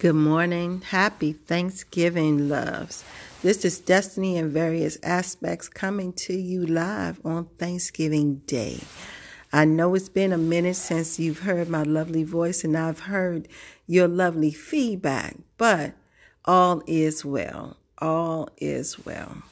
[0.00, 0.80] Good morning.
[0.80, 3.04] Happy Thanksgiving, loves.
[3.42, 8.80] This is Destiny in various aspects coming to you live on Thanksgiving Day.
[9.52, 13.46] I know it's been a minute since you've heard my lovely voice and I've heard
[13.86, 15.92] your lovely feedback, but
[16.46, 17.76] all is well.
[17.98, 19.42] All is well.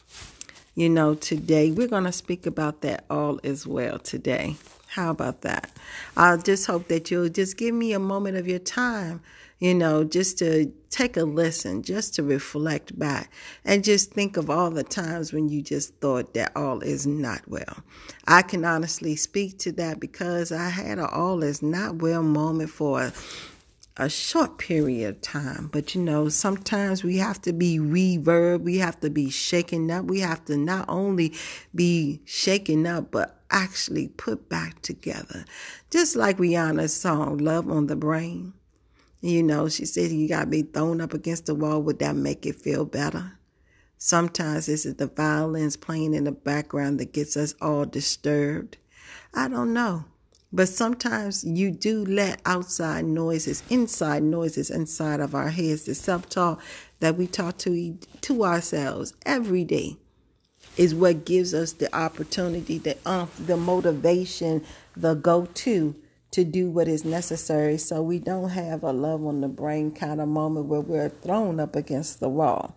[0.78, 4.54] You know, today we're going to speak about that all as well today.
[4.86, 5.72] How about that?
[6.16, 9.20] I just hope that you'll just give me a moment of your time
[9.58, 13.30] you know, just to take a listen, just to reflect back
[13.64, 17.40] and just think of all the times when you just thought that all is not
[17.48, 17.82] well.
[18.26, 22.70] I can honestly speak to that because I had an all is not well moment
[22.70, 23.12] for
[23.98, 25.68] a, short period of time.
[25.72, 30.06] But you know, sometimes we have to be reverb, we have to be shaken up,
[30.06, 31.34] we have to not only
[31.74, 35.44] be shaken up, but actually put back together.
[35.90, 38.52] Just like Rihanna's song, Love on the Brain.
[39.20, 41.82] You know, she said you got to be thrown up against the wall.
[41.82, 43.32] Would that make it feel better?
[43.96, 48.76] Sometimes it's the violins playing in the background that gets us all disturbed.
[49.34, 50.04] I don't know.
[50.52, 56.60] But sometimes you do let outside noises, inside noises inside of our heads, the self-talk
[57.00, 59.98] that we talk to to ourselves every day
[60.78, 64.64] is what gives us the opportunity, the um, the motivation,
[64.96, 65.94] the go-to
[66.30, 70.20] to do what is necessary so we don't have a love on the brain kind
[70.20, 72.74] of moment where we're thrown up against the wall.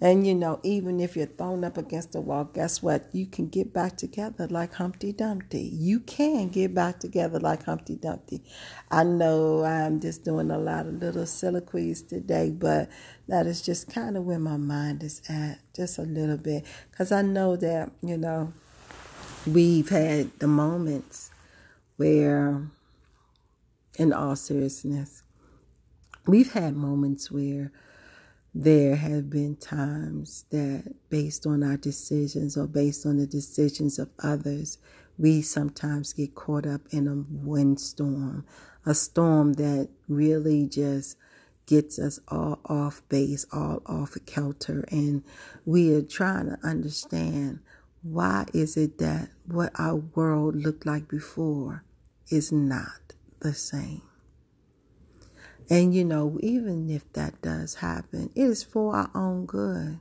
[0.00, 3.08] And you know, even if you're thrown up against the wall, guess what?
[3.12, 5.70] You can get back together like Humpty Dumpty.
[5.72, 8.42] You can get back together like Humpty Dumpty.
[8.90, 12.88] I know I'm just doing a lot of little soliloquies today, but
[13.28, 16.64] that is just kind of where my mind is at, just a little bit.
[16.90, 18.52] Because I know that, you know,
[19.46, 21.30] we've had the moments
[21.96, 22.68] where
[23.96, 25.22] in all seriousness,
[26.26, 27.72] we've had moments where
[28.54, 34.10] there have been times that, based on our decisions or based on the decisions of
[34.22, 34.78] others,
[35.18, 38.44] we sometimes get caught up in a windstorm,
[38.86, 41.16] a storm that really just
[41.66, 45.24] gets us all off base, all off kilter, and
[45.64, 47.58] we are trying to understand
[48.02, 51.82] why is it that what our world looked like before
[52.28, 54.02] is not the same.
[55.70, 59.98] And you know, even if that does happen, it is for our own good.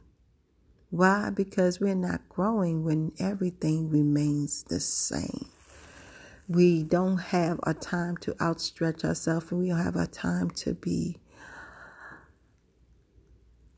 [0.90, 1.30] Why?
[1.30, 5.48] Because we're not growing when everything remains the same.
[6.48, 10.74] We don't have a time to outstretch ourselves, and we don't have a time to
[10.74, 11.18] be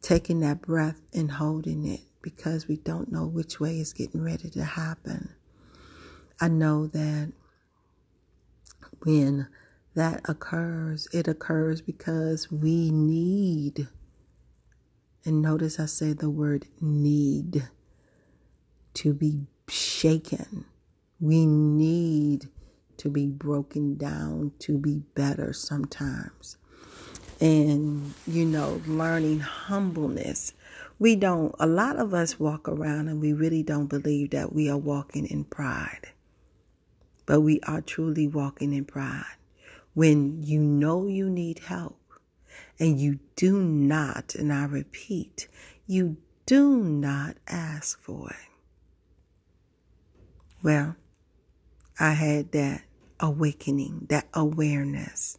[0.01, 4.49] taking that breath and holding it because we don't know which way is getting ready
[4.49, 5.29] to happen.
[6.41, 7.31] I know that
[9.03, 9.47] when
[9.95, 13.87] that occurs, it occurs because we need,
[15.23, 17.67] and notice I say the word need,
[18.95, 20.65] to be shaken.
[21.19, 22.49] We need
[22.97, 26.57] to be broken down to be better sometimes.
[27.41, 30.53] And, you know, learning humbleness.
[30.99, 34.69] We don't, a lot of us walk around and we really don't believe that we
[34.69, 36.11] are walking in pride
[37.25, 39.25] but we are truly walking in pride.
[39.95, 41.97] When you know you need help
[42.77, 45.47] and you do not, and I repeat,
[45.87, 48.49] you do not ask for it.
[50.61, 50.97] Well,
[51.97, 52.83] I had that
[53.21, 55.37] awakening, that awareness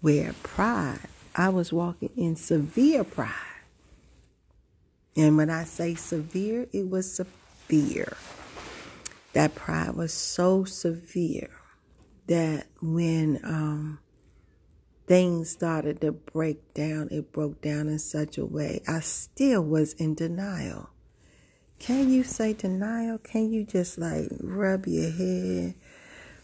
[0.00, 3.30] where pride, I was walking in severe pride.
[5.14, 8.16] And when I say severe, it was severe.
[9.34, 11.50] That pride was so severe
[12.26, 13.98] that when um,
[15.06, 19.92] things started to break down, it broke down in such a way I still was
[19.94, 20.90] in denial.
[21.78, 23.18] Can you say denial?
[23.18, 25.74] Can you just like rub your head,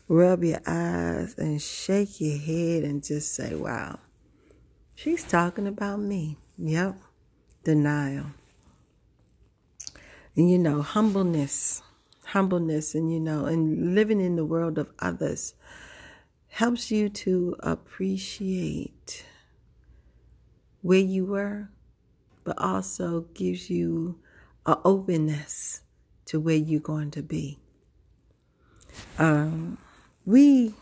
[0.06, 3.98] rub your eyes, and shake your head and just say, wow,
[4.94, 6.36] she's talking about me?
[6.58, 6.96] Yep,
[7.64, 8.26] denial.
[10.36, 11.82] And you know, humbleness
[12.32, 15.54] humbleness and you know and living in the world of others
[16.48, 19.24] helps you to appreciate
[20.82, 21.68] where you were
[22.44, 24.18] but also gives you
[24.66, 25.82] an openness
[26.26, 27.58] to where you're going to be.
[29.18, 29.78] Um,
[30.24, 30.74] we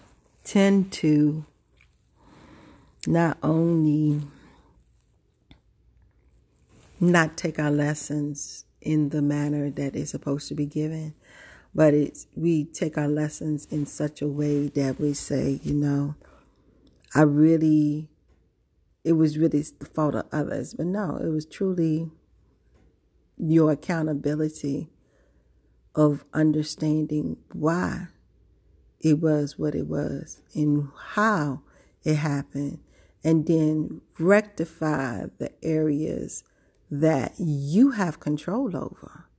[0.45, 1.45] tend to
[3.07, 4.23] not only
[6.99, 11.15] not take our lessons in the manner that is supposed to be given,
[11.75, 16.15] but it's we take our lessons in such a way that we say, you know,
[17.15, 18.09] I really
[19.05, 20.75] it was really the fault of others.
[20.75, 22.11] But no, it was truly
[23.37, 24.91] your accountability
[25.95, 28.09] of understanding why
[29.01, 31.63] it was what it was and how
[32.05, 32.79] it happened,
[33.25, 36.45] and then rectify the areas
[36.91, 39.30] that you have control over.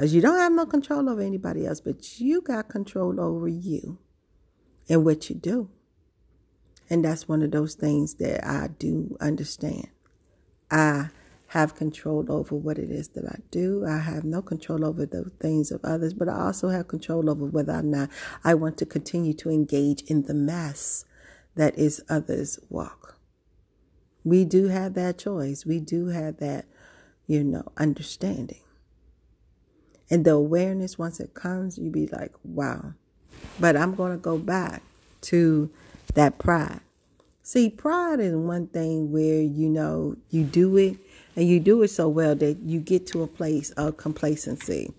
[0.00, 3.98] Because you don't have no control over anybody else, but you got control over you
[4.88, 5.68] and what you do.
[6.88, 9.88] And that's one of those things that I do understand.
[10.70, 11.10] I
[11.48, 13.84] have control over what it is that I do.
[13.86, 17.44] I have no control over the things of others, but I also have control over
[17.44, 18.08] whether or not
[18.42, 21.04] I want to continue to engage in the mess
[21.56, 23.18] that is others' walk.
[24.24, 25.66] We do have that choice.
[25.66, 26.64] We do have that,
[27.26, 28.62] you know, understanding.
[30.10, 32.94] And the awareness, once it comes, you be like, wow.
[33.58, 34.82] But I'm going to go back
[35.22, 35.70] to
[36.14, 36.80] that pride.
[37.42, 40.96] See, pride is one thing where you know you do it
[41.36, 44.92] and you do it so well that you get to a place of complacency.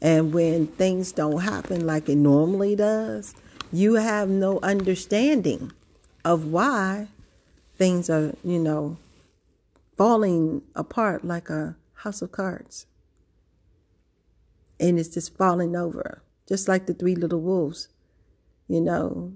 [0.00, 3.34] And when things don't happen like it normally does,
[3.72, 5.72] you have no understanding
[6.24, 7.08] of why
[7.76, 8.96] things are, you know,
[9.96, 12.86] falling apart like a house of cards.
[14.80, 17.88] And it's just falling over, just like the three little wolves.
[18.66, 19.32] You know,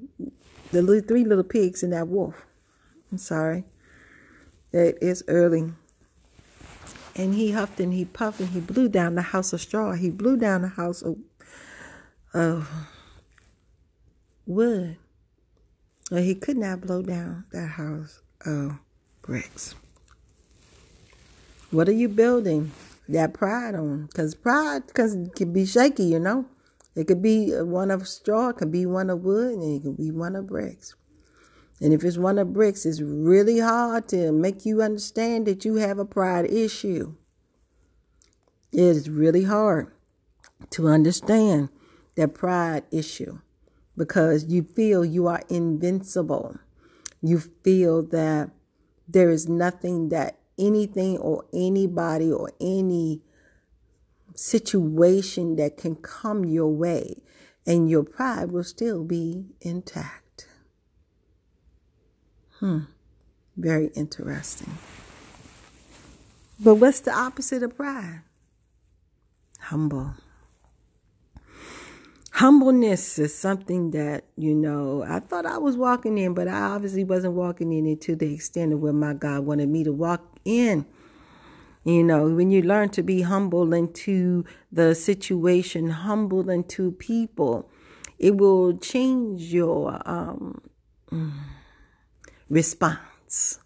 [0.72, 2.46] the little, three little pigs and that wolf.
[3.12, 3.64] I'm sorry.
[4.72, 5.72] It is early.
[7.14, 9.92] And he huffed and he puffed and he blew down the house of straw.
[9.92, 11.18] He blew down the house of,
[12.32, 12.68] of
[14.46, 14.96] wood.
[16.10, 18.78] Well, he could not blow down that house of
[19.22, 19.74] bricks.
[21.70, 22.72] What are you building
[23.08, 24.06] that pride on?
[24.06, 26.46] Because pride cause can be shaky, you know.
[26.94, 29.96] It could be one of straw, it could be one of wood, and it could
[29.96, 30.94] be one of bricks.
[31.80, 35.76] And if it's one of bricks, it's really hard to make you understand that you
[35.76, 37.14] have a pride issue.
[38.72, 39.92] It is really hard
[40.70, 41.68] to understand
[42.14, 43.40] that pride issue
[43.96, 46.58] because you feel you are invincible.
[47.20, 48.50] You feel that
[49.08, 53.22] there is nothing that anything or anybody or any
[54.34, 57.22] situation that can come your way,
[57.66, 60.48] and your pride will still be intact.
[62.58, 62.80] Hmm,
[63.56, 64.78] very interesting.
[66.58, 68.22] But what's the opposite of pride?
[69.60, 70.14] Humble.
[72.32, 77.04] Humbleness is something that, you know, I thought I was walking in, but I obviously
[77.04, 80.33] wasn't walking in it to the extent of where my God wanted me to walk
[80.44, 80.86] in.
[81.84, 87.70] You know, when you learn to be humble into the situation, humble into people,
[88.18, 90.62] it will change your um,
[92.48, 93.60] response.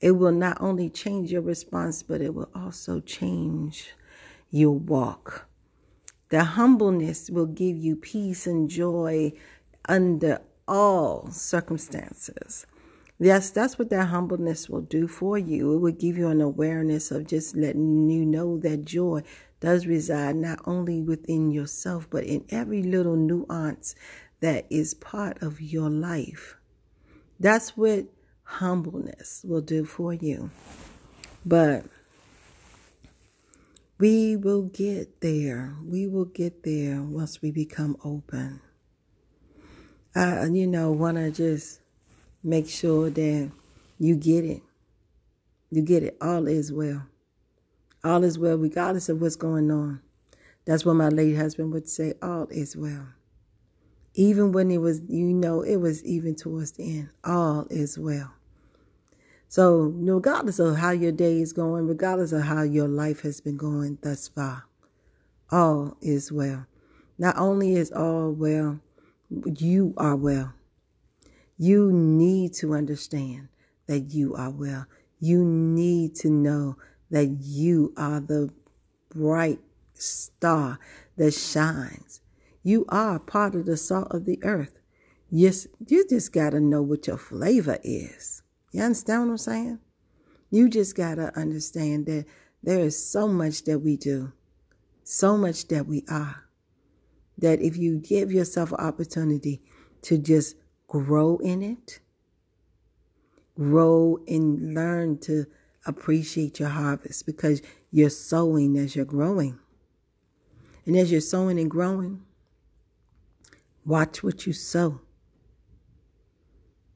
[0.00, 3.94] It will not only change your response, but it will also change
[4.50, 5.48] your walk.
[6.28, 9.32] The humbleness will give you peace and joy
[9.88, 12.66] under all circumstances.
[13.22, 15.74] Yes, that's what that humbleness will do for you.
[15.74, 19.22] It will give you an awareness of just letting you know that joy
[19.60, 23.94] does reside not only within yourself, but in every little nuance
[24.40, 26.56] that is part of your life.
[27.38, 28.06] That's what
[28.42, 30.50] humbleness will do for you.
[31.46, 31.84] But
[34.00, 35.76] we will get there.
[35.86, 38.62] We will get there once we become open.
[40.12, 41.81] I, you know, want to just
[42.42, 43.50] make sure that
[43.98, 44.62] you get it.
[45.70, 46.16] You get it.
[46.20, 47.06] All is well.
[48.04, 50.00] All is well, regardless of what's going on.
[50.64, 52.14] That's what my late husband would say.
[52.22, 53.06] All is well.
[54.14, 57.08] Even when it was, you know, it was even towards the end.
[57.24, 58.32] All is well.
[59.48, 63.56] So, regardless of how your day is going, regardless of how your life has been
[63.56, 64.64] going thus far,
[65.50, 66.66] all is well.
[67.18, 68.80] Not only is all well,
[69.58, 70.54] you are well.
[71.62, 73.46] You need to understand
[73.86, 74.86] that you are well.
[75.20, 76.76] You need to know
[77.08, 78.50] that you are the
[79.14, 79.60] bright
[79.94, 80.80] star
[81.16, 82.20] that shines.
[82.64, 84.80] You are part of the salt of the earth.
[85.30, 88.42] Yes, you just got to know what your flavor is.
[88.72, 89.78] You understand what I'm saying?
[90.50, 92.24] You just got to understand that
[92.60, 94.32] there is so much that we do,
[95.04, 96.42] so much that we are,
[97.38, 99.62] that if you give yourself an opportunity
[100.02, 100.56] to just
[100.88, 102.00] grow in it,
[103.56, 105.46] grow and learn to
[105.86, 109.58] appreciate your harvest because you're sowing as you're growing.
[110.86, 112.22] And as you're sowing and growing,
[113.84, 115.00] watch what you sow.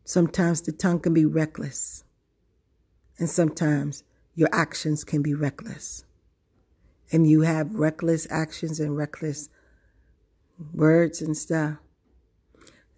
[0.05, 2.05] Sometimes the tongue can be reckless.
[3.19, 6.05] And sometimes your actions can be reckless.
[7.11, 9.49] And you have reckless actions and reckless
[10.73, 11.79] words and stuff.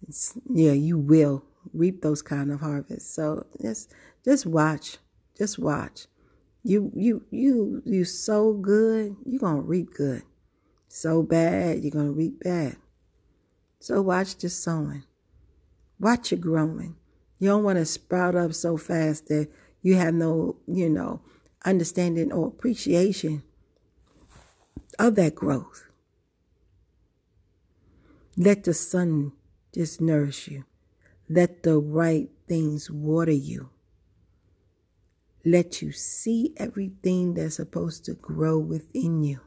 [0.07, 3.13] It's, yeah, you will reap those kind of harvests.
[3.13, 4.97] So just just watch.
[5.37, 6.07] Just watch.
[6.63, 10.23] You you you you sow good, you're gonna reap good.
[10.87, 12.77] Sow bad, you're gonna reap bad.
[13.79, 15.03] So watch the sowing.
[15.99, 16.95] Watch it growing.
[17.39, 19.49] You don't want to sprout up so fast that
[19.81, 21.21] you have no, you know,
[21.65, 23.43] understanding or appreciation
[24.97, 25.85] of that growth.
[28.37, 29.33] Let the sun
[29.73, 30.65] just nourish you.
[31.29, 33.69] Let the right things water you.
[35.45, 39.39] Let you see everything that's supposed to grow within you.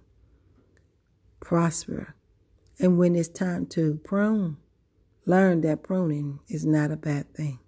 [1.40, 2.14] Prosper.
[2.78, 4.56] And when it's time to prune,
[5.26, 7.58] learn that pruning is not a bad thing.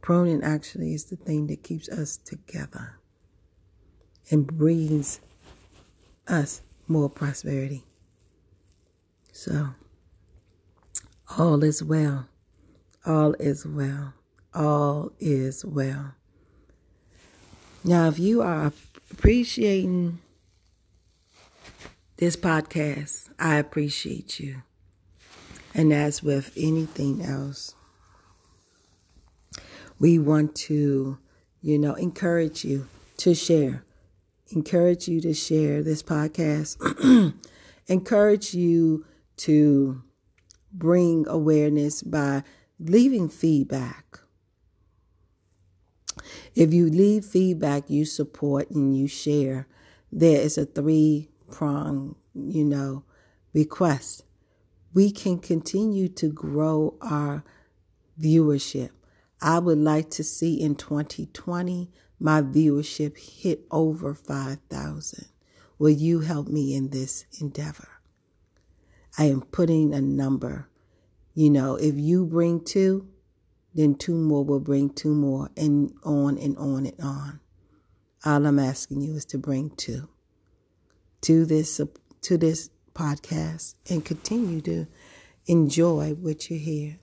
[0.00, 2.98] Pruning actually is the thing that keeps us together
[4.30, 5.20] and brings
[6.26, 7.84] us more prosperity.
[9.32, 9.70] So,
[11.36, 12.28] all is well.
[13.04, 14.14] All is well.
[14.54, 16.14] All is well.
[17.84, 18.72] Now, if you are
[19.10, 20.20] appreciating
[22.16, 24.62] this podcast, I appreciate you.
[25.74, 27.74] And as with anything else,
[29.98, 31.18] we want to,
[31.60, 33.84] you know, encourage you to share.
[34.50, 36.78] Encourage you to share this podcast.
[37.86, 39.04] encourage you
[39.36, 40.02] to
[40.78, 42.44] bring awareness by
[42.78, 44.20] leaving feedback.
[46.54, 49.66] If you leave feedback, you support and you share,
[50.10, 53.04] there is a three prong, you know,
[53.52, 54.24] request.
[54.94, 57.44] We can continue to grow our
[58.20, 58.90] viewership.
[59.40, 65.26] I would like to see in 2020 my viewership hit over 5,000.
[65.78, 67.97] Will you help me in this endeavor?
[69.20, 70.68] I am putting a number.
[71.34, 73.08] You know, if you bring two,
[73.74, 77.40] then two more will bring two more, and on and on and on.
[78.24, 80.08] All I'm asking you is to bring two
[81.22, 81.80] to this
[82.20, 84.86] to this podcast and continue to
[85.46, 86.98] enjoy what you hear.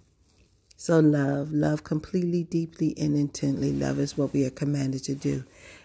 [0.77, 3.73] So love, love completely, deeply, and intently.
[3.73, 5.43] Love is what we are commanded to do,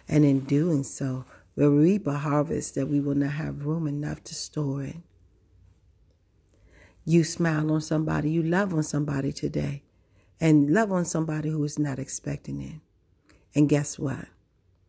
[0.09, 1.25] and in doing so,
[1.57, 4.97] we'll reap a harvest that we will not have room enough to store it.
[7.11, 9.83] You smile on somebody, you love on somebody today,
[10.41, 12.81] and love on somebody who is not expecting it.
[13.53, 14.27] And guess what?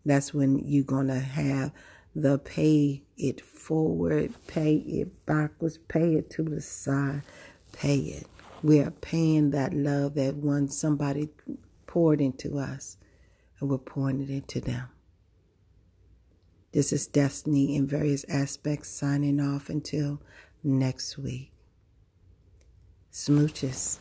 [0.06, 1.72] That's when you're going to have
[2.14, 7.24] the pay it forward, pay it backwards, pay it to the side,
[7.72, 8.28] pay it.
[8.62, 11.30] We are paying that love that once somebody
[11.88, 12.98] poured into us,
[13.60, 14.90] and we're pouring it into them.
[16.72, 20.22] This is Destiny in various aspects, signing off until
[20.64, 21.52] next week.
[23.12, 24.00] Smooches.